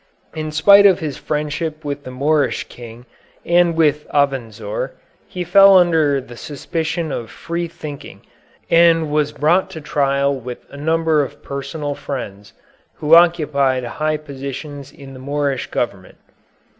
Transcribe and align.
In 0.33 0.51
spite 0.51 0.87
of 0.87 0.97
his 0.99 1.19
friendship 1.19 1.85
with 1.85 2.05
the 2.05 2.09
Moorish 2.09 2.63
King 2.63 3.05
and 3.45 3.75
with 3.75 4.07
Avenzoar, 4.09 4.93
he 5.27 5.43
fell 5.43 5.77
under 5.77 6.19
the 6.19 6.35
suspicion 6.35 7.11
of 7.11 7.29
free 7.29 7.67
thinking 7.67 8.25
and 8.71 9.11
was 9.11 9.31
brought 9.31 9.69
to 9.69 9.79
trial 9.79 10.33
with 10.35 10.65
a 10.71 10.75
number 10.77 11.21
of 11.23 11.43
personal 11.43 11.93
friends, 11.93 12.53
who 12.95 13.13
occupied 13.13 13.83
high 13.83 14.17
positions 14.17 14.91
in 14.91 15.13
the 15.13 15.19
Moorish 15.19 15.67
government. 15.69 16.17